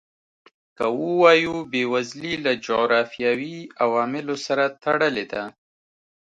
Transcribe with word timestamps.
که 0.77 0.85
ووایو 1.01 1.55
بېوزلي 1.71 2.33
له 2.45 2.53
جغرافیوي 2.65 3.57
عواملو 3.83 4.35
سره 4.45 4.65
تړلې 4.83 5.25
ده. 5.31 5.43